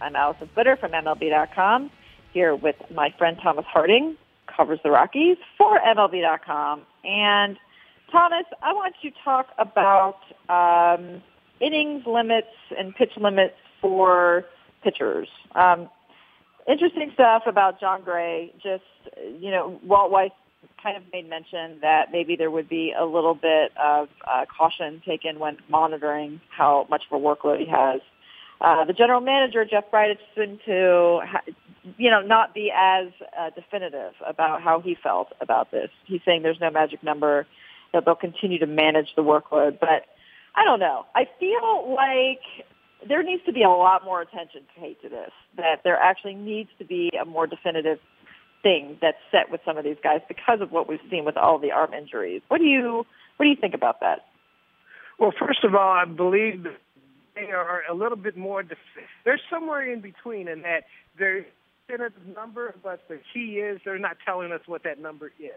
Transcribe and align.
I'm 0.00 0.14
Alyson 0.14 0.48
Footer 0.54 0.76
from 0.76 0.92
MLB.com, 0.92 1.90
here 2.32 2.54
with 2.54 2.76
my 2.94 3.14
friend 3.16 3.36
Thomas 3.42 3.64
Harding, 3.66 4.16
covers 4.54 4.78
the 4.82 4.90
Rockies 4.90 5.38
for 5.56 5.78
MLB.com. 5.80 6.82
And 7.04 7.56
Thomas, 8.12 8.44
I 8.62 8.72
want 8.72 8.94
you 9.02 9.10
to 9.10 9.16
talk 9.24 9.48
about 9.58 10.18
um, 10.48 11.22
innings 11.60 12.04
limits 12.06 12.48
and 12.76 12.94
pitch 12.94 13.12
limits 13.16 13.54
for 13.80 14.44
pitchers. 14.84 15.28
Um, 15.54 15.88
interesting 16.68 17.10
stuff 17.14 17.44
about 17.46 17.80
Jon 17.80 18.02
Gray. 18.02 18.52
Just, 18.62 18.84
you 19.40 19.50
know, 19.50 19.80
Walt 19.82 20.10
Weiss 20.10 20.30
kind 20.82 20.96
of 20.96 21.04
made 21.12 21.28
mention 21.28 21.78
that 21.80 22.12
maybe 22.12 22.36
there 22.36 22.50
would 22.50 22.68
be 22.68 22.92
a 22.96 23.04
little 23.04 23.34
bit 23.34 23.72
of 23.82 24.08
uh, 24.26 24.44
caution 24.56 25.00
taken 25.06 25.38
when 25.38 25.56
monitoring 25.68 26.40
how 26.50 26.86
much 26.90 27.02
of 27.10 27.20
a 27.20 27.24
workload 27.24 27.60
he 27.60 27.66
has. 27.66 28.00
Uh, 28.60 28.84
the 28.84 28.92
general 28.92 29.20
manager, 29.20 29.64
Jeff 29.64 29.84
seemed 30.34 30.60
to, 30.66 31.20
you 31.98 32.10
know, 32.10 32.20
not 32.22 32.54
be 32.54 32.72
as 32.74 33.08
uh, 33.38 33.50
definitive 33.50 34.14
about 34.26 34.62
how 34.62 34.80
he 34.80 34.96
felt 35.00 35.28
about 35.40 35.70
this. 35.70 35.90
He's 36.06 36.20
saying 36.24 36.42
there's 36.42 36.60
no 36.60 36.70
magic 36.70 37.02
number, 37.02 37.46
that 37.92 38.04
they'll 38.04 38.14
continue 38.14 38.58
to 38.58 38.66
manage 38.66 39.08
the 39.16 39.22
workload. 39.22 39.78
But 39.78 40.04
I 40.54 40.64
don't 40.64 40.80
know. 40.80 41.06
I 41.14 41.28
feel 41.38 41.94
like 41.94 42.40
there 43.06 43.22
needs 43.22 43.42
to 43.46 43.52
be 43.52 43.62
a 43.62 43.68
lot 43.68 44.04
more 44.04 44.22
attention 44.22 44.62
paid 44.78 44.96
to 45.02 45.08
this, 45.08 45.30
that 45.56 45.80
there 45.84 45.96
actually 45.96 46.34
needs 46.34 46.70
to 46.78 46.84
be 46.84 47.10
a 47.20 47.24
more 47.24 47.46
definitive 47.46 47.98
thing 48.62 48.98
that's 49.00 49.18
set 49.30 49.50
with 49.50 49.60
some 49.64 49.76
of 49.76 49.84
these 49.84 49.98
guys 50.02 50.20
because 50.28 50.60
of 50.60 50.72
what 50.72 50.88
we've 50.88 51.00
seen 51.10 51.24
with 51.24 51.36
all 51.36 51.58
the 51.58 51.72
arm 51.72 51.92
injuries. 51.92 52.42
What 52.48 52.58
do 52.58 52.64
you 52.64 53.06
what 53.36 53.44
do 53.44 53.50
you 53.50 53.56
think 53.56 53.74
about 53.74 54.00
that? 54.00 54.24
Well, 55.18 55.32
first 55.38 55.62
of 55.62 55.74
all, 55.74 55.92
I 55.92 56.04
believe 56.04 56.66
they 57.36 57.52
are 57.52 57.82
a 57.88 57.94
little 57.94 58.16
bit 58.16 58.36
more. 58.36 58.62
Def- 58.62 58.78
they're 59.24 59.40
somewhere 59.48 59.90
in 59.90 60.00
between 60.00 60.48
in 60.48 60.62
that 60.62 60.84
they're 61.18 61.46
in 61.88 62.00
a 62.00 62.10
number, 62.34 62.74
but 62.82 63.00
the 63.08 63.20
key 63.32 63.60
is 63.60 63.80
they're 63.84 63.98
not 63.98 64.16
telling 64.24 64.50
us 64.50 64.62
what 64.66 64.82
that 64.82 64.98
number 64.98 65.32
is. 65.38 65.50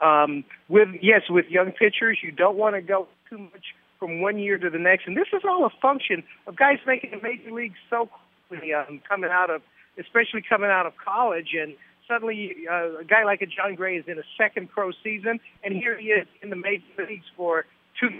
Um, 0.00 0.44
with 0.68 0.88
yes, 1.00 1.22
with 1.30 1.46
young 1.48 1.72
pitchers, 1.72 2.18
you 2.22 2.32
don't 2.32 2.56
want 2.56 2.74
to 2.74 2.82
go 2.82 3.06
too 3.30 3.38
much 3.38 3.74
from 3.98 4.20
one 4.20 4.38
year 4.38 4.58
to 4.58 4.68
the 4.68 4.78
next, 4.78 5.06
and 5.06 5.16
this 5.16 5.28
is 5.32 5.42
all 5.48 5.64
a 5.64 5.70
function 5.80 6.24
of 6.46 6.56
guys 6.56 6.78
making 6.86 7.12
the 7.12 7.20
major 7.22 7.52
leagues 7.52 7.78
so 7.88 8.08
quickly, 8.48 8.74
um, 8.74 9.00
coming 9.08 9.30
out 9.30 9.48
of, 9.48 9.62
especially 9.96 10.42
coming 10.46 10.70
out 10.70 10.86
of 10.86 10.92
college, 11.02 11.50
and 11.54 11.74
suddenly 12.08 12.66
uh, 12.68 12.98
a 13.00 13.04
guy 13.04 13.24
like 13.24 13.42
a 13.42 13.46
Jon 13.46 13.76
Gray 13.76 13.96
is 13.96 14.04
in 14.08 14.18
a 14.18 14.24
second 14.36 14.70
pro 14.70 14.90
season, 15.04 15.38
and 15.62 15.74
here 15.74 15.96
he 15.96 16.08
is 16.08 16.26
in 16.42 16.50
the 16.50 16.56
major 16.56 16.82
leagues 16.98 17.26
for 17.36 17.64
two 18.00 18.10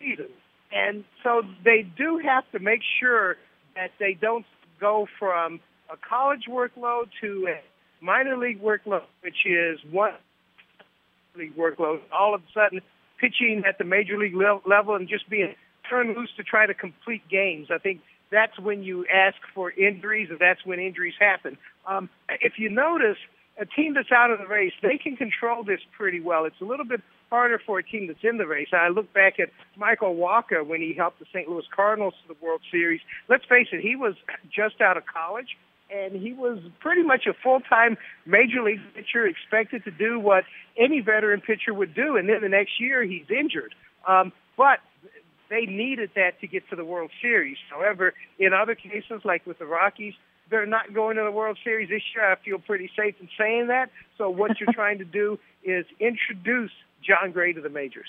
seasons. 0.00 0.30
And 0.74 1.04
so 1.22 1.42
they 1.64 1.86
do 1.96 2.20
have 2.24 2.44
to 2.52 2.58
make 2.58 2.80
sure 3.00 3.36
that 3.76 3.92
they 4.00 4.18
don't 4.20 4.44
go 4.80 5.06
from 5.18 5.60
a 5.90 5.96
college 5.96 6.44
workload 6.50 7.08
to 7.20 7.48
a 7.48 8.04
minor 8.04 8.36
league 8.36 8.60
workload, 8.60 9.04
which 9.22 9.46
is 9.46 9.78
one 9.90 10.14
league 11.36 11.56
workload, 11.56 12.00
all 12.12 12.34
of 12.34 12.42
a 12.42 12.52
sudden 12.52 12.80
pitching 13.20 13.62
at 13.66 13.78
the 13.78 13.84
major 13.84 14.18
league 14.18 14.34
level 14.34 14.96
and 14.96 15.08
just 15.08 15.28
being 15.30 15.54
turned 15.88 16.16
loose 16.16 16.30
to 16.36 16.42
try 16.42 16.66
to 16.66 16.74
complete 16.74 17.22
games. 17.28 17.68
I 17.72 17.78
think 17.78 18.00
that's 18.30 18.58
when 18.58 18.82
you 18.82 19.06
ask 19.06 19.36
for 19.54 19.70
injuries, 19.70 20.28
and 20.30 20.38
that's 20.38 20.64
when 20.66 20.80
injuries 20.80 21.14
happen. 21.20 21.56
Um, 21.86 22.08
if 22.28 22.54
you 22.58 22.68
notice, 22.68 23.18
a 23.56 23.66
team 23.66 23.94
that's 23.94 24.10
out 24.10 24.32
of 24.32 24.38
the 24.40 24.46
race, 24.46 24.72
they 24.82 24.98
can 24.98 25.16
control 25.16 25.62
this 25.62 25.80
pretty 25.96 26.20
well. 26.20 26.44
It's 26.44 26.60
a 26.60 26.64
little 26.64 26.84
bit 26.84 27.00
harder 27.30 27.60
for 27.64 27.78
a 27.78 27.82
team 27.82 28.06
that's 28.06 28.22
in 28.22 28.38
the 28.38 28.46
race. 28.46 28.68
I 28.72 28.88
look 28.88 29.12
back 29.12 29.40
at 29.40 29.50
Michael 29.76 30.14
Wacha 30.14 30.66
when 30.66 30.80
he 30.80 30.94
helped 30.96 31.18
the 31.18 31.26
St. 31.32 31.48
Louis 31.48 31.64
Cardinals 31.74 32.14
to 32.22 32.34
the 32.34 32.44
World 32.44 32.60
Series. 32.70 33.00
Let's 33.28 33.44
face 33.44 33.68
it, 33.72 33.80
he 33.80 33.96
was 33.96 34.14
just 34.54 34.80
out 34.80 34.96
of 34.96 35.04
college 35.06 35.56
and 35.90 36.14
he 36.14 36.32
was 36.32 36.58
pretty 36.80 37.02
much 37.02 37.26
a 37.28 37.34
full-time 37.42 37.96
major 38.26 38.62
league 38.62 38.80
pitcher, 38.94 39.26
expected 39.26 39.84
to 39.84 39.90
do 39.90 40.18
what 40.18 40.44
any 40.78 41.00
veteran 41.00 41.40
pitcher 41.40 41.74
would 41.74 41.94
do. 41.94 42.16
And 42.16 42.28
then 42.28 42.40
the 42.40 42.48
next 42.48 42.80
year, 42.80 43.04
he's 43.04 43.26
injured. 43.30 43.74
Um, 44.08 44.32
but 44.56 44.80
they 45.50 45.66
needed 45.66 46.10
that 46.16 46.40
to 46.40 46.46
get 46.46 46.68
to 46.70 46.76
the 46.76 46.84
World 46.84 47.10
Series. 47.20 47.58
However, 47.70 48.14
in 48.38 48.52
other 48.52 48.74
cases, 48.74 49.22
like 49.24 49.46
with 49.46 49.58
the 49.58 49.66
Rockies, 49.66 50.14
they're 50.50 50.66
not 50.66 50.92
going 50.92 51.16
to 51.16 51.22
the 51.22 51.30
World 51.30 51.58
Series 51.62 51.88
this 51.88 52.02
year. 52.14 52.30
I 52.30 52.36
feel 52.44 52.58
pretty 52.58 52.90
safe 52.96 53.14
in 53.20 53.28
saying 53.38 53.68
that. 53.68 53.90
So 54.18 54.30
what 54.30 54.58
you're 54.60 54.72
trying 54.74 54.98
to 54.98 55.04
do 55.04 55.38
is 55.62 55.86
introduce 56.00 56.72
Jon 57.04 57.32
Gray 57.32 57.52
to 57.52 57.60
the 57.60 57.68
majors. 57.68 58.08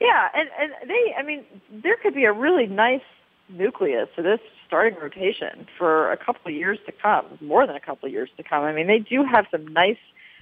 Yeah, 0.00 0.28
and 0.34 0.48
and 0.58 0.90
they, 0.90 1.14
I 1.18 1.22
mean, 1.22 1.44
there 1.82 1.96
could 2.02 2.14
be 2.14 2.24
a 2.24 2.32
really 2.32 2.66
nice 2.66 3.00
nucleus 3.48 4.08
to 4.16 4.22
this 4.22 4.40
starting 4.66 4.98
rotation 5.00 5.66
for 5.78 6.12
a 6.12 6.16
couple 6.16 6.42
of 6.46 6.54
years 6.54 6.78
to 6.86 6.92
come, 6.92 7.38
more 7.40 7.66
than 7.66 7.76
a 7.76 7.80
couple 7.80 8.06
of 8.06 8.12
years 8.12 8.28
to 8.36 8.42
come. 8.42 8.64
I 8.64 8.72
mean, 8.72 8.86
they 8.86 8.98
do 8.98 9.24
have 9.24 9.46
some 9.50 9.66
nice 9.68 9.98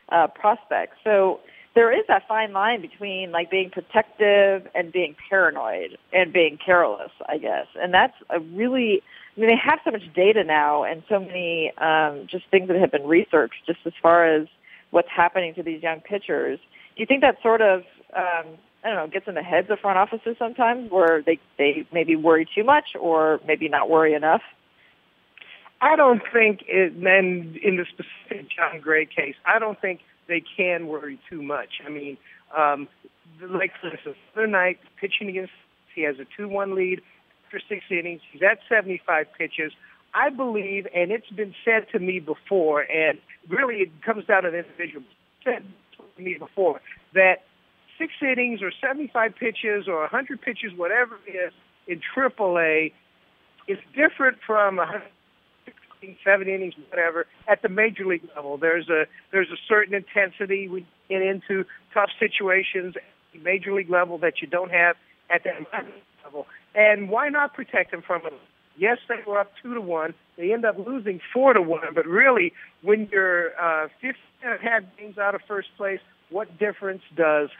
uh, 0.08 0.26
prospects. 0.28 0.96
So 1.04 1.40
there 1.74 1.92
is 1.92 2.04
that 2.08 2.26
fine 2.28 2.52
line 2.52 2.80
between 2.80 3.32
like 3.32 3.50
being 3.50 3.70
protective 3.70 4.66
and 4.74 4.92
being 4.92 5.16
paranoid 5.28 5.98
and 6.12 6.32
being 6.32 6.58
careless, 6.64 7.10
I 7.28 7.38
guess. 7.38 7.66
And 7.76 7.92
that's 7.92 8.14
a 8.30 8.40
really, 8.40 9.02
I 9.36 9.40
mean, 9.40 9.50
they 9.50 9.60
have 9.62 9.80
so 9.84 9.90
much 9.90 10.12
data 10.14 10.44
now 10.44 10.84
and 10.84 11.02
so 11.08 11.18
many 11.18 11.72
um, 11.78 12.26
just 12.30 12.44
things 12.50 12.68
that 12.68 12.76
have 12.78 12.92
been 12.92 13.06
researched 13.06 13.66
just 13.66 13.80
as 13.86 13.92
far 14.00 14.24
as 14.24 14.46
what's 14.90 15.08
happening 15.14 15.54
to 15.54 15.62
these 15.62 15.82
young 15.82 16.00
pitchers. 16.00 16.60
Do 16.96 17.02
you 17.02 17.06
think 17.06 17.22
that 17.22 17.36
sort 17.42 17.60
of, 17.60 17.80
um, 18.16 18.58
I 18.84 18.88
don't 18.88 18.96
know, 18.96 19.06
gets 19.08 19.26
in 19.26 19.34
the 19.34 19.42
heads 19.42 19.68
of 19.70 19.80
front 19.80 19.98
offices 19.98 20.36
sometimes 20.38 20.90
where 20.90 21.22
they, 21.22 21.38
they 21.58 21.86
maybe 21.92 22.16
worry 22.16 22.46
too 22.54 22.64
much 22.64 22.90
or 22.98 23.40
maybe 23.46 23.68
not 23.68 23.90
worry 23.90 24.14
enough? 24.14 24.42
I 25.80 25.96
don't 25.96 26.22
think, 26.32 26.60
it, 26.66 26.94
in 26.94 27.76
the 27.76 27.84
specific 27.88 28.48
Jon 28.56 28.80
Gray 28.80 29.06
case, 29.06 29.34
I 29.44 29.58
don't 29.58 29.80
think 29.80 30.00
they 30.28 30.42
can 30.56 30.86
worry 30.86 31.18
too 31.28 31.42
much. 31.42 31.80
I 31.84 31.90
mean, 31.90 32.16
um, 32.56 32.88
like 33.42 33.72
for 33.80 33.90
instance, 33.90 34.16
the 34.34 34.42
other 34.42 34.46
night 34.46 34.78
pitching 35.00 35.28
against, 35.28 35.52
he 35.94 36.02
has 36.02 36.16
a 36.18 36.40
2-1 36.40 36.74
lead 36.74 37.02
after 37.46 37.60
six 37.68 37.84
innings. 37.90 38.20
He's 38.32 38.42
at 38.42 38.58
75 38.68 39.26
pitches. 39.36 39.72
I 40.14 40.30
believe, 40.30 40.86
and 40.94 41.10
it's 41.10 41.28
been 41.30 41.54
said 41.64 41.86
to 41.92 41.98
me 41.98 42.20
before, 42.20 42.82
and 42.82 43.18
really 43.48 43.76
it 43.76 43.90
comes 44.04 44.24
down 44.26 44.44
to 44.44 44.50
the 44.50 44.58
individual. 44.58 45.04
To 46.16 46.22
me 46.22 46.36
before 46.38 46.80
that 47.14 47.44
six 47.98 48.12
innings 48.20 48.62
or 48.62 48.72
75 48.80 49.34
pitches 49.36 49.88
or 49.88 50.00
100 50.00 50.40
pitches, 50.40 50.72
whatever 50.76 51.18
it 51.26 51.30
is, 51.30 51.52
in 51.86 52.00
AAA 52.16 52.92
is 53.68 53.78
different 53.94 54.38
from 54.46 54.76
116, 54.76 56.16
seven 56.24 56.48
innings, 56.48 56.74
whatever, 56.90 57.26
at 57.48 57.62
the 57.62 57.68
major 57.68 58.06
league 58.06 58.26
level. 58.34 58.56
There's 58.56 58.88
a 58.88 59.04
there's 59.32 59.50
a 59.50 59.60
certain 59.68 59.94
intensity 59.94 60.68
we 60.68 60.86
get 61.08 61.22
into 61.22 61.64
tough 61.92 62.10
situations 62.18 62.96
at 62.96 63.02
the 63.32 63.40
major 63.40 63.72
league 63.72 63.90
level 63.90 64.18
that 64.18 64.40
you 64.40 64.48
don't 64.48 64.70
have 64.70 64.96
at 65.30 65.44
that 65.44 65.86
level. 66.24 66.46
And 66.74 67.08
why 67.08 67.28
not 67.28 67.54
protect 67.54 67.90
them 67.90 68.02
from 68.02 68.26
it? 68.26 68.32
Yes, 68.76 68.98
they 69.08 69.16
were 69.26 69.38
up 69.38 69.52
two 69.62 69.74
to 69.74 69.80
one. 69.80 70.14
They 70.36 70.52
end 70.52 70.64
up 70.64 70.76
losing 70.84 71.20
four 71.32 71.52
to 71.52 71.62
one. 71.62 71.94
But 71.94 72.06
really, 72.06 72.52
when 72.82 73.08
you're 73.12 73.50
uh, 73.60 73.88
15 74.00 74.14
and 74.42 74.54
a 74.54 75.00
games 75.00 75.16
out 75.16 75.34
of 75.34 75.42
first 75.46 75.68
place, 75.76 76.00
what 76.30 76.58
difference 76.58 77.02
does 77.16 77.50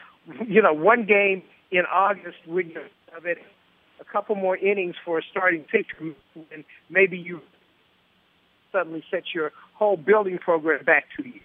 you 0.47 0.61
know 0.61 0.73
one 0.73 1.05
game 1.05 1.43
in 1.71 1.83
August 1.91 2.37
when 2.45 2.69
you 2.69 2.81
have 3.13 3.25
it 3.25 3.37
a 3.99 4.03
couple 4.03 4.35
more 4.35 4.57
innings 4.57 4.95
for 5.03 5.19
a 5.19 5.21
starting 5.29 5.63
pitcher, 5.63 6.15
and 6.51 6.63
maybe 6.89 7.17
you 7.17 7.41
suddenly 8.71 9.03
set 9.09 9.23
your 9.33 9.51
whole 9.73 9.97
building 9.97 10.37
program 10.37 10.83
back 10.83 11.05
two 11.15 11.23
years. 11.23 11.41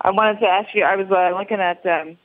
I 0.00 0.10
wanted 0.10 0.40
to 0.40 0.46
ask 0.46 0.68
you. 0.74 0.84
I 0.84 0.96
was 0.96 1.06
uh, 1.10 1.36
looking 1.36 1.60
at 1.60 1.84
um, 1.86 2.16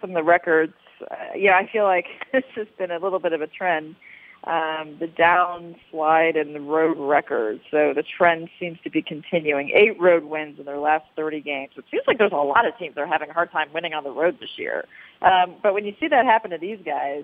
some 0.00 0.10
of 0.10 0.16
the 0.16 0.22
records. 0.22 0.74
Uh, 1.00 1.14
yeah, 1.34 1.56
I 1.56 1.68
feel 1.70 1.84
like 1.84 2.06
this 2.32 2.44
has 2.56 2.66
been 2.78 2.90
a 2.90 2.98
little 2.98 3.18
bit 3.18 3.32
of 3.32 3.40
a 3.40 3.46
trend. 3.46 3.96
Um, 4.44 4.96
the 4.98 5.06
downslide 5.06 6.36
and 6.36 6.52
the 6.52 6.60
road 6.60 6.98
records. 6.98 7.60
So 7.70 7.92
the 7.94 8.02
trend 8.02 8.48
seems 8.58 8.76
to 8.82 8.90
be 8.90 9.00
continuing. 9.00 9.70
Eight 9.70 10.00
road 10.00 10.24
wins 10.24 10.58
in 10.58 10.64
their 10.64 10.80
last 10.80 11.04
30 11.14 11.40
games. 11.42 11.70
It 11.76 11.84
seems 11.92 12.02
like 12.08 12.18
there's 12.18 12.32
a 12.32 12.36
lot 12.36 12.66
of 12.66 12.76
teams 12.76 12.96
that 12.96 13.02
are 13.02 13.06
having 13.06 13.30
a 13.30 13.32
hard 13.32 13.52
time 13.52 13.68
winning 13.72 13.94
on 13.94 14.02
the 14.02 14.10
road 14.10 14.38
this 14.40 14.50
year. 14.56 14.84
Um, 15.22 15.54
but 15.62 15.74
when 15.74 15.84
you 15.84 15.94
see 16.00 16.08
that 16.08 16.24
happen 16.24 16.50
to 16.50 16.58
these 16.58 16.80
guys, 16.84 17.22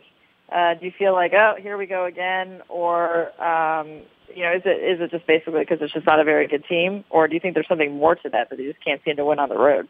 uh, 0.53 0.75
do 0.75 0.87
you 0.87 0.93
feel 0.97 1.13
like, 1.13 1.33
oh, 1.35 1.55
here 1.61 1.77
we 1.77 1.87
go 1.87 2.05
again, 2.07 2.63
or 2.69 3.31
um, 3.43 4.03
You 4.35 4.45
know, 4.45 4.53
is 4.53 4.63
it 4.65 4.83
is 4.83 5.01
it 5.01 5.11
just 5.11 5.27
basically 5.27 5.61
because 5.61 5.79
it's 5.81 5.93
just 5.93 6.07
not 6.07 6.21
a 6.21 6.25
very 6.25 6.47
good 6.47 6.65
team, 6.67 7.05
or 7.11 7.29
do 7.29 7.35
you 7.35 7.41
think 7.41 7.55
there's 7.55 7.69
something 7.69 7.97
more 7.97 8.15
to 8.15 8.29
that 8.31 8.49
that 8.51 8.57
they 8.57 8.65
just 8.65 8.83
can't 8.83 9.01
seem 9.05 9.17
to 9.17 9.25
win 9.25 9.39
on 9.39 9.49
the 9.49 9.59
road? 9.59 9.89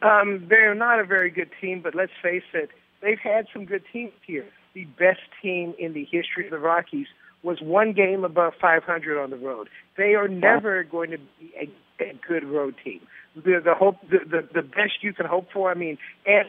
Um, 0.00 0.46
they're 0.48 0.74
not 0.74 1.00
a 1.00 1.04
very 1.04 1.30
good 1.30 1.50
team, 1.60 1.80
but 1.82 1.94
let's 1.94 2.12
face 2.22 2.42
it, 2.52 2.70
they've 3.04 3.18
had 3.22 3.46
some 3.52 3.66
good 3.66 3.84
teams 3.92 4.12
here. 4.26 4.46
The 4.74 4.84
best 4.84 5.20
team 5.40 5.74
in 5.78 5.92
the 5.92 6.04
history 6.04 6.46
of 6.46 6.50
the 6.50 6.58
Rockies 6.58 7.06
was 7.42 7.58
one 7.60 7.92
game 7.92 8.24
above 8.24 8.54
500 8.60 9.22
on 9.22 9.30
the 9.30 9.36
road. 9.36 9.68
They 9.96 10.14
are 10.14 10.26
never 10.26 10.82
going 10.82 11.10
to 11.10 11.18
be 11.18 11.52
a, 11.60 12.02
a 12.02 12.12
good 12.26 12.44
road 12.44 12.74
team. 12.82 13.00
The 13.36 13.60
the 13.64 13.74
hope 13.74 13.96
the, 14.10 14.18
the 14.18 14.48
the 14.54 14.62
best 14.62 15.02
you 15.02 15.12
can 15.12 15.26
hope 15.26 15.48
for. 15.52 15.70
I 15.70 15.74
mean, 15.74 15.98
and 16.26 16.48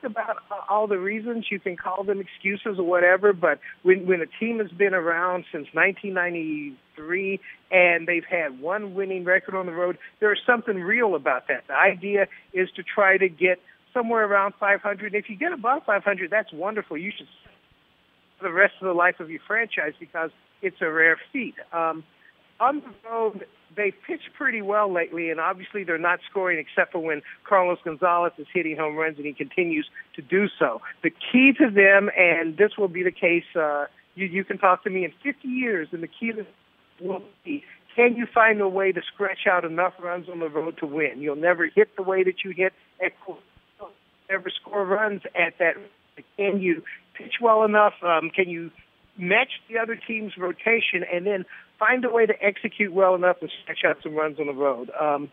talk 0.00 0.04
about 0.04 0.36
all 0.68 0.86
the 0.86 0.98
reasons 0.98 1.46
you 1.50 1.60
can 1.60 1.76
call 1.76 2.04
them 2.04 2.20
excuses 2.20 2.78
or 2.78 2.84
whatever, 2.84 3.32
but 3.32 3.60
when 3.82 4.06
when 4.06 4.20
a 4.20 4.26
team 4.40 4.58
has 4.58 4.70
been 4.70 4.94
around 4.94 5.44
since 5.52 5.68
1993 5.72 7.40
and 7.70 8.06
they've 8.06 8.24
had 8.24 8.60
one 8.60 8.94
winning 8.94 9.24
record 9.24 9.54
on 9.54 9.66
the 9.66 9.72
road, 9.72 9.98
there's 10.20 10.40
something 10.46 10.76
real 10.76 11.14
about 11.14 11.48
that. 11.48 11.64
The 11.68 11.74
idea 11.74 12.26
is 12.52 12.68
to 12.76 12.82
try 12.82 13.18
to 13.18 13.28
get 13.28 13.58
somewhere 13.92 14.24
around 14.24 14.54
500. 14.58 15.14
If 15.14 15.28
you 15.28 15.36
get 15.36 15.52
above 15.52 15.82
500, 15.84 16.30
that's 16.30 16.52
wonderful. 16.52 16.96
You 16.96 17.12
should 17.16 17.28
the 18.40 18.52
rest 18.52 18.74
of 18.80 18.86
the 18.86 18.94
life 18.94 19.18
of 19.18 19.30
your 19.30 19.40
franchise 19.46 19.94
because 19.98 20.30
it's 20.62 20.76
a 20.80 20.90
rare 20.90 21.18
feat. 21.32 21.54
Um, 21.72 22.04
on 22.60 22.80
the 22.80 23.08
road, 23.08 23.46
they 23.76 23.92
pitched 24.06 24.30
pretty 24.36 24.62
well 24.62 24.92
lately, 24.92 25.30
and 25.30 25.40
obviously 25.40 25.84
they're 25.84 25.98
not 25.98 26.20
scoring 26.30 26.58
except 26.58 26.92
for 26.92 26.98
when 26.98 27.22
Carlos 27.48 27.78
Gonzalez 27.84 28.32
is 28.38 28.46
hitting 28.52 28.76
home 28.76 28.96
runs, 28.96 29.16
and 29.16 29.26
he 29.26 29.32
continues 29.32 29.88
to 30.14 30.22
do 30.22 30.46
so. 30.58 30.80
The 31.02 31.10
key 31.10 31.52
to 31.58 31.70
them, 31.70 32.10
and 32.16 32.56
this 32.56 32.72
will 32.76 32.88
be 32.88 33.02
the 33.02 33.12
case, 33.12 33.44
uh, 33.54 33.86
you, 34.14 34.26
you 34.26 34.44
can 34.44 34.58
talk 34.58 34.82
to 34.84 34.90
me 34.90 35.04
in 35.04 35.12
50 35.22 35.46
years, 35.46 35.88
and 35.92 36.02
the 36.02 36.08
key 36.08 36.32
to 36.32 36.46
will 37.00 37.22
be 37.44 37.62
can 37.94 38.16
you 38.16 38.26
find 38.32 38.60
a 38.60 38.68
way 38.68 38.92
to 38.92 39.00
scratch 39.12 39.46
out 39.50 39.64
enough 39.64 39.92
runs 40.00 40.28
on 40.28 40.38
the 40.38 40.48
road 40.48 40.78
to 40.78 40.86
win? 40.86 41.20
You'll 41.20 41.34
never 41.34 41.66
hit 41.66 41.96
the 41.96 42.02
way 42.04 42.22
that 42.22 42.44
you 42.44 42.52
hit 42.52 42.72
at 43.04 43.12
never 44.30 44.50
score 44.50 44.84
runs 44.84 45.22
at 45.34 45.58
that. 45.58 45.74
Can 46.36 46.60
you 46.60 46.82
pitch 47.14 47.34
well 47.40 47.64
enough? 47.64 47.94
Um, 48.02 48.30
can 48.30 48.48
you 48.48 48.70
match 49.16 49.50
the 49.68 49.78
other 49.78 49.96
team's 49.96 50.36
rotation 50.36 51.04
and 51.12 51.26
then 51.26 51.44
find 51.78 52.04
a 52.04 52.10
way 52.10 52.26
to 52.26 52.34
execute 52.42 52.92
well 52.92 53.14
enough 53.14 53.40
to 53.40 53.48
stretch 53.62 53.84
out 53.86 53.98
some 54.02 54.14
runs 54.14 54.38
on 54.38 54.46
the 54.46 54.52
road? 54.52 54.90
Um, 55.00 55.30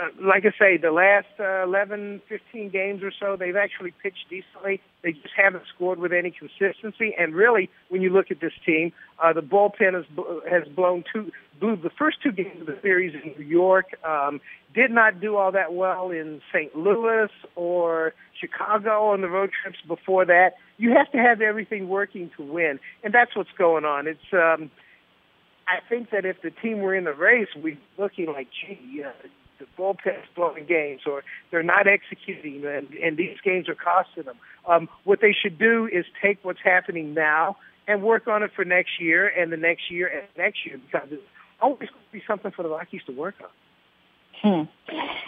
uh, 0.00 0.08
like 0.22 0.44
I 0.46 0.52
say, 0.58 0.76
the 0.76 0.92
last 0.92 1.26
uh, 1.38 1.64
11, 1.64 2.22
15 2.28 2.70
games 2.70 3.02
or 3.02 3.12
so, 3.18 3.36
they've 3.36 3.56
actually 3.56 3.92
pitched 4.02 4.26
decently. 4.30 4.80
They 5.02 5.12
just 5.12 5.34
haven't 5.36 5.64
scored 5.74 5.98
with 5.98 6.12
any 6.12 6.30
consistency. 6.30 7.14
And 7.18 7.34
really, 7.34 7.68
when 7.88 8.00
you 8.00 8.10
look 8.10 8.30
at 8.30 8.40
this 8.40 8.52
team, 8.64 8.92
uh, 9.22 9.32
the 9.32 9.42
bullpen 9.42 9.94
has 9.94 10.04
has 10.48 10.68
blown 10.74 11.04
two, 11.12 11.32
blew 11.60 11.76
the 11.76 11.90
first 11.90 12.18
two 12.22 12.32
games 12.32 12.60
of 12.60 12.66
the 12.66 12.78
series 12.82 13.14
in 13.14 13.34
New 13.38 13.44
York. 13.44 13.86
Um, 14.04 14.40
did 14.74 14.90
not 14.90 15.20
do 15.20 15.36
all 15.36 15.52
that 15.52 15.72
well 15.74 16.10
in 16.10 16.40
St. 16.52 16.74
Louis 16.76 17.28
or 17.54 18.14
Chicago 18.40 19.08
on 19.08 19.20
the 19.20 19.28
road 19.28 19.50
trips 19.62 19.78
before 19.86 20.24
that. 20.26 20.54
You 20.78 20.92
have 20.96 21.10
to 21.12 21.18
have 21.18 21.40
everything 21.40 21.88
working 21.88 22.30
to 22.36 22.42
win, 22.42 22.80
and 23.04 23.12
that's 23.12 23.36
what's 23.36 23.52
going 23.58 23.84
on. 23.84 24.06
It's 24.06 24.32
um, 24.32 24.70
I 25.68 25.78
think 25.88 26.10
that 26.10 26.24
if 26.24 26.42
the 26.42 26.50
team 26.50 26.80
were 26.80 26.94
in 26.94 27.04
the 27.04 27.12
race, 27.12 27.48
we'd 27.54 27.74
be 27.74 27.80
looking 28.02 28.26
like, 28.26 28.48
gee, 28.50 29.04
uh, 29.04 29.10
the 29.60 29.66
bullpen's 29.76 30.26
blowing 30.34 30.66
games, 30.66 31.02
or 31.06 31.22
they're 31.50 31.62
not 31.62 31.86
executing, 31.86 32.64
and, 32.64 32.88
and 32.94 33.16
these 33.16 33.36
games 33.44 33.68
are 33.68 33.76
costing 33.76 34.24
them. 34.24 34.36
Um, 34.66 34.88
what 35.04 35.20
they 35.20 35.32
should 35.32 35.58
do 35.58 35.88
is 35.92 36.04
take 36.20 36.38
what's 36.42 36.60
happening 36.64 37.14
now 37.14 37.56
and 37.86 38.02
work 38.02 38.26
on 38.26 38.42
it 38.42 38.50
for 38.56 38.64
next 38.64 39.00
year 39.00 39.28
and 39.28 39.52
the 39.52 39.56
next 39.56 39.90
year 39.90 40.08
and 40.08 40.26
next 40.36 40.64
year, 40.66 40.78
because 40.78 41.08
it's 41.12 41.22
always 41.60 41.88
be 42.12 42.22
something 42.26 42.50
for 42.50 42.62
the 42.62 42.68
Rockies 42.68 43.02
to 43.06 43.12
work 43.12 43.34
on. 43.40 43.48
Hmm. 44.42 44.62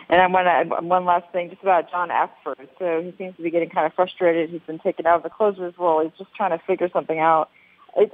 And 0.08 0.20
I 0.20 0.26
want 0.26 0.46
to 0.46 0.86
one 0.86 1.04
last 1.04 1.30
thing, 1.32 1.50
just 1.50 1.62
about 1.62 1.90
John 1.90 2.08
Axford. 2.08 2.68
So 2.78 3.02
he 3.02 3.14
seems 3.18 3.36
to 3.36 3.42
be 3.42 3.50
getting 3.50 3.68
kind 3.68 3.86
of 3.86 3.92
frustrated. 3.94 4.50
He's 4.50 4.62
been 4.66 4.78
taken 4.78 5.06
out 5.06 5.16
of 5.16 5.22
the 5.22 5.30
closer's 5.30 5.74
role. 5.78 6.02
He's 6.02 6.16
just 6.16 6.34
trying 6.34 6.56
to 6.58 6.64
figure 6.66 6.88
something 6.92 7.18
out. 7.18 7.50
It, 7.96 8.10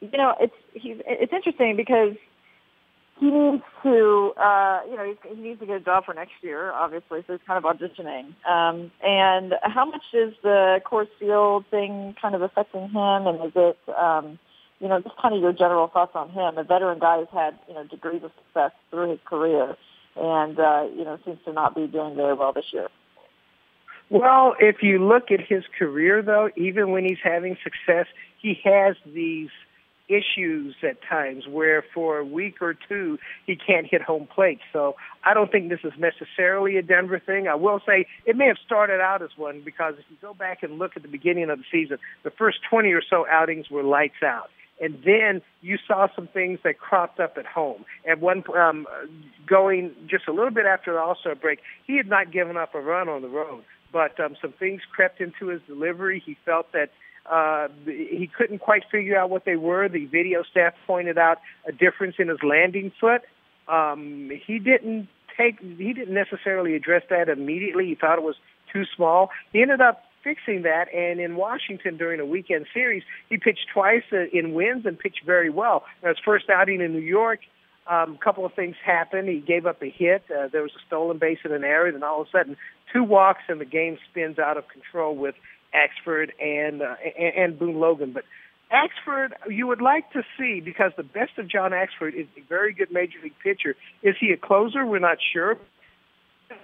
you 0.00 0.16
know, 0.16 0.34
it's 0.40 0.54
he's 0.72 0.96
it's 1.06 1.32
interesting 1.32 1.76
because 1.76 2.16
he 3.20 3.30
needs 3.30 3.62
to, 3.82 4.32
uh, 4.36 4.80
you 4.88 4.96
know, 4.96 5.14
he 5.28 5.40
needs 5.40 5.60
to 5.60 5.66
get 5.66 5.76
a 5.76 5.80
job 5.80 6.04
for 6.04 6.14
next 6.14 6.32
year, 6.40 6.70
obviously. 6.72 7.24
So 7.26 7.32
he's 7.32 7.42
kind 7.46 7.62
of 7.62 7.64
auditioning. 7.64 8.34
Um, 8.48 8.92
and 9.02 9.54
how 9.62 9.84
much 9.84 10.04
is 10.12 10.34
the 10.42 10.80
Coors 10.90 11.08
Field 11.18 11.64
thing 11.70 12.14
kind 12.20 12.34
of 12.34 12.42
affecting 12.42 12.88
him? 12.88 13.26
And 13.26 13.44
is 13.44 13.52
it, 13.56 13.78
um, 13.88 14.38
you 14.80 14.88
know, 14.88 15.00
just 15.00 15.16
kind 15.16 15.34
of 15.34 15.40
your 15.40 15.52
general 15.52 15.88
thoughts 15.88 16.12
on 16.14 16.30
him? 16.30 16.58
A 16.58 16.64
veteran 16.64 16.98
guy 16.98 17.18
who's 17.18 17.28
had, 17.32 17.58
you 17.68 17.74
know, 17.74 17.84
degrees 17.84 18.22
of 18.22 18.30
success 18.44 18.72
through 18.90 19.10
his 19.10 19.20
career, 19.24 19.76
and 20.16 20.58
uh, 20.58 20.86
you 20.94 21.04
know, 21.04 21.18
seems 21.24 21.38
to 21.44 21.52
not 21.52 21.74
be 21.74 21.86
doing 21.86 22.16
very 22.16 22.34
well 22.34 22.52
this 22.52 22.66
year. 22.72 22.88
Well, 24.10 24.54
if 24.58 24.82
you 24.82 25.06
look 25.06 25.30
at 25.30 25.40
his 25.40 25.64
career, 25.78 26.22
though, 26.22 26.48
even 26.56 26.92
when 26.92 27.04
he's 27.04 27.18
having 27.22 27.58
success, 27.62 28.06
he 28.40 28.58
has 28.64 28.96
these 29.04 29.50
issues 30.08 30.74
at 30.82 30.96
times 31.02 31.46
where 31.46 31.84
for 31.94 32.18
a 32.18 32.24
week 32.24 32.62
or 32.62 32.74
two 32.74 33.18
he 33.46 33.56
can't 33.56 33.86
hit 33.86 34.02
home 34.02 34.26
plate. 34.34 34.60
So 34.72 34.96
I 35.24 35.34
don't 35.34 35.52
think 35.52 35.68
this 35.68 35.80
is 35.84 35.92
necessarily 35.98 36.76
a 36.76 36.82
Denver 36.82 37.20
thing. 37.20 37.46
I 37.46 37.54
will 37.54 37.80
say 37.86 38.06
it 38.24 38.36
may 38.36 38.46
have 38.46 38.56
started 38.64 39.00
out 39.00 39.22
as 39.22 39.30
one 39.36 39.60
because 39.64 39.94
if 39.98 40.04
you 40.10 40.16
go 40.20 40.34
back 40.34 40.62
and 40.62 40.78
look 40.78 40.92
at 40.96 41.02
the 41.02 41.08
beginning 41.08 41.50
of 41.50 41.58
the 41.58 41.64
season, 41.70 41.98
the 42.22 42.30
first 42.30 42.58
20 42.70 42.90
or 42.92 43.02
so 43.02 43.26
outings 43.30 43.70
were 43.70 43.82
lights 43.82 44.22
out. 44.24 44.50
And 44.80 45.02
then 45.04 45.42
you 45.60 45.76
saw 45.86 46.06
some 46.14 46.28
things 46.28 46.60
that 46.62 46.78
cropped 46.78 47.18
up 47.18 47.36
at 47.36 47.46
home. 47.46 47.84
At 48.08 48.20
one, 48.20 48.44
um, 48.56 48.86
going 49.46 49.94
just 50.08 50.28
a 50.28 50.32
little 50.32 50.50
bit 50.52 50.66
after 50.66 50.92
the 50.92 51.00
All-Star 51.00 51.34
break, 51.34 51.60
he 51.86 51.96
had 51.96 52.06
not 52.06 52.32
given 52.32 52.56
up 52.56 52.74
a 52.74 52.80
run 52.80 53.08
on 53.08 53.22
the 53.22 53.28
road, 53.28 53.64
but 53.92 54.18
um, 54.20 54.36
some 54.40 54.52
things 54.52 54.82
crept 54.94 55.20
into 55.20 55.48
his 55.48 55.60
delivery. 55.66 56.22
He 56.24 56.36
felt 56.44 56.70
that 56.72 56.90
uh, 57.30 57.68
he 57.84 58.30
couldn't 58.36 58.60
quite 58.60 58.84
figure 58.90 59.18
out 59.18 59.30
what 59.30 59.44
they 59.44 59.56
were. 59.56 59.88
The 59.88 60.06
video 60.06 60.42
staff 60.44 60.74
pointed 60.86 61.18
out 61.18 61.38
a 61.66 61.72
difference 61.72 62.16
in 62.18 62.28
his 62.28 62.38
landing 62.42 62.92
foot. 63.00 63.22
Um, 63.66 64.30
he 64.46 64.58
didn't 64.58 65.08
take, 65.36 65.60
he 65.60 65.92
didn't 65.92 66.14
necessarily 66.14 66.74
address 66.74 67.02
that 67.10 67.28
immediately. 67.28 67.86
He 67.86 67.94
thought 67.94 68.18
it 68.18 68.24
was 68.24 68.36
too 68.72 68.84
small. 68.96 69.30
He 69.52 69.60
ended 69.60 69.80
up 69.80 70.04
fixing 70.24 70.62
that, 70.62 70.92
and 70.94 71.20
in 71.20 71.36
Washington 71.36 71.96
during 71.96 72.20
a 72.20 72.26
weekend 72.26 72.66
series, 72.74 73.02
he 73.28 73.36
pitched 73.36 73.66
twice 73.72 74.02
uh, 74.12 74.24
in 74.32 74.54
wins 74.54 74.86
and 74.86 74.98
pitched 74.98 75.22
very 75.24 75.50
well. 75.50 75.84
Now, 76.02 76.10
his 76.10 76.18
first 76.24 76.50
outing 76.50 76.80
in 76.80 76.92
New 76.92 77.00
York, 77.00 77.40
um, 77.88 78.18
a 78.20 78.24
couple 78.24 78.44
of 78.44 78.52
things 78.54 78.76
happened. 78.84 79.28
He 79.28 79.40
gave 79.40 79.64
up 79.66 79.82
a 79.82 79.88
hit. 79.88 80.24
Uh, 80.30 80.48
there 80.48 80.62
was 80.62 80.72
a 80.72 80.82
stolen 80.86 81.18
base 81.18 81.38
in 81.44 81.52
an 81.52 81.64
area, 81.64 81.94
and 81.94 82.04
all 82.04 82.20
of 82.22 82.28
a 82.28 82.30
sudden, 82.30 82.56
two 82.92 83.02
walks, 83.02 83.42
and 83.48 83.60
the 83.60 83.64
game 83.64 83.98
spins 84.10 84.38
out 84.38 84.56
of 84.56 84.68
control 84.68 85.16
with 85.16 85.34
Axford 85.74 86.30
and 86.40 86.82
uh, 86.82 86.96
and, 87.18 87.34
and 87.36 87.58
Boone 87.58 87.78
Logan. 87.80 88.12
But 88.12 88.24
Axford, 88.70 89.30
you 89.48 89.66
would 89.66 89.80
like 89.80 90.10
to 90.12 90.22
see 90.38 90.60
because 90.60 90.92
the 90.96 91.02
best 91.02 91.38
of 91.38 91.48
John 91.48 91.70
Axford 91.70 92.14
is 92.14 92.26
a 92.36 92.42
very 92.48 92.72
good 92.74 92.90
major 92.90 93.18
league 93.22 93.38
pitcher. 93.42 93.74
Is 94.02 94.14
he 94.20 94.32
a 94.32 94.36
closer? 94.36 94.84
We're 94.84 94.98
not 94.98 95.18
sure. 95.32 95.56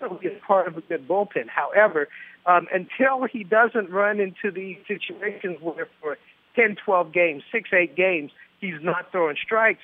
Definitely 0.09 0.31
is 0.31 0.43
part 0.47 0.69
of 0.69 0.77
a 0.77 0.81
good 0.81 1.09
bullpen. 1.09 1.49
However, 1.49 2.09
um, 2.47 2.67
until 2.73 3.27
he 3.31 3.45
doesn't 3.45 3.91
run 3.91 4.21
into 4.21 4.51
these 4.51 4.77
situations 4.87 5.59
where 5.61 5.89
for 6.01 6.19
10, 6.57 6.77
12 6.85 7.13
games, 7.13 7.43
six, 7.51 7.71
eight 7.73 7.97
games, 7.97 8.31
he's 8.61 8.83
not 8.83 9.11
throwing 9.13 9.37
strikes, 9.43 9.83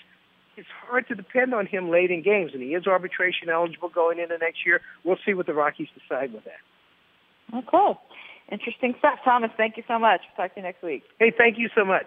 it's 0.57 0.69
hard 0.87 1.09
to 1.09 1.15
depend 1.15 1.55
on 1.55 1.67
him 1.67 1.91
late 1.91 2.11
in 2.11 2.23
games. 2.23 2.51
And 2.53 2.63
he 2.63 2.75
is 2.75 2.87
arbitration 2.87 3.49
eligible 3.49 3.89
going 3.89 4.19
into 4.19 4.37
next 4.39 4.67
year. 4.67 4.81
We'll 5.05 5.19
see 5.25 5.35
what 5.35 5.47
the 5.47 5.55
Rockies 5.55 5.89
decide 5.99 6.33
with 6.33 6.45
that. 6.45 7.57
Okay. 7.57 7.99
Interesting 8.53 8.95
stuff. 8.99 9.21
Thomas, 9.25 9.51
thank 9.57 9.77
you 9.77 9.85
so 9.87 9.99
much. 9.99 10.21
Talk 10.37 10.55
to 10.55 10.61
you 10.61 10.65
next 10.65 10.83
week. 10.83 11.05
Hey, 11.19 11.33
thank 11.37 11.59
you 11.59 11.69
so 11.75 11.85
much. 11.85 12.07